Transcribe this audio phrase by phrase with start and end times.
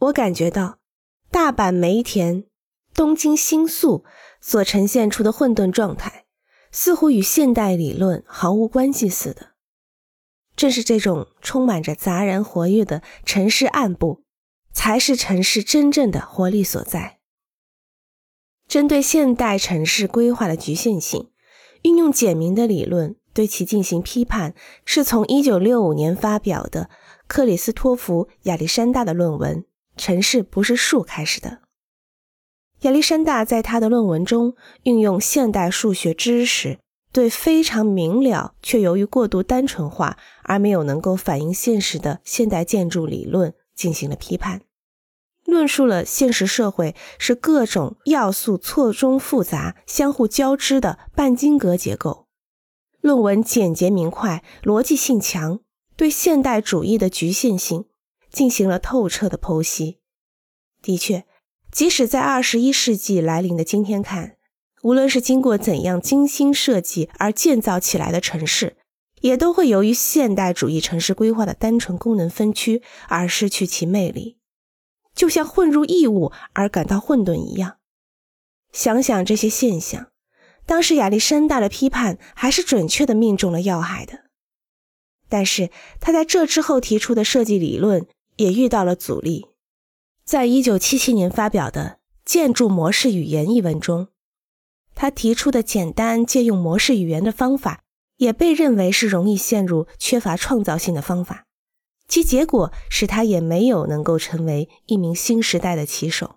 [0.00, 0.78] 我感觉到
[1.30, 2.44] 大阪梅田、
[2.94, 4.04] 东京新宿
[4.40, 6.24] 所呈现出的混沌状态，
[6.72, 9.50] 似乎与现代理论毫无关系似的。
[10.56, 14.24] 正是这种充满着杂然活跃的城市暗部，
[14.72, 17.18] 才是城市真正的活力所在。
[18.66, 21.30] 针对现代城市规划的局限性，
[21.82, 24.54] 运用简明的理论对其进行批判，
[24.84, 26.88] 是从1965年发表的
[27.26, 29.62] 克里斯托弗·亚历山大的论文
[30.00, 31.58] 《城市不是树》开始的。
[32.80, 36.78] 亚历山大在他的论文中运用现代数学知识，
[37.12, 44.62] 对非常明了却由于过度单纯化而没有能够反映现实的现代建筑理论进行了批判。
[45.44, 52.26] 论述了现实社会是各种要素错综复杂、相互交织的半晶格结构。
[53.02, 55.60] 论文简洁明快，逻辑性强，
[55.96, 57.86] 对现代主义的局限性
[58.30, 59.98] 进行了透彻的剖析。
[60.82, 61.26] 的确，
[61.70, 64.36] 即使在二十一世纪来临的今天看，
[64.82, 68.76] 无论是经过怎样精心设计而建造起来的城市，
[69.20, 74.38] 也都会由于现代主义城市规划的单纯功能分区而失去其魅力。
[75.14, 77.76] 就像混入异物而感到混沌一样。
[78.72, 80.12] 想想这些现象，
[80.64, 84.30] 当时亚历山大的批判还是准确的命中了要害的。
[85.28, 88.06] 但是他在这之后提出的设计理论
[88.40, 89.48] 也遇到了阻力。
[90.24, 94.08] 在一九七七年发表的《建筑模式语言》一文中，
[94.94, 97.84] 他提出的简单借用模式语言的方法，
[98.16, 101.46] 也被认为是容易陷入缺乏创造性的方法。
[102.08, 106.36] 其结果使他也没有能够成为一名新时代的棋手。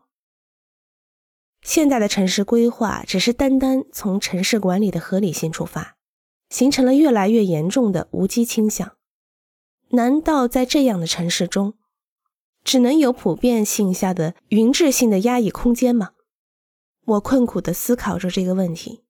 [1.61, 5.95] 现代的城市规划只是单单从城市管理的合理性出发，
[6.49, 8.97] 形成了越来越严重的无机倾向。
[9.91, 11.75] 难道在这样的城市中，
[12.63, 16.11] 只能有普遍性下的云质性的压抑空间吗？
[17.05, 19.02] 我困苦地思考着这个问题。